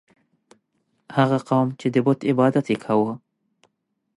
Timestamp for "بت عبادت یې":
2.05-2.77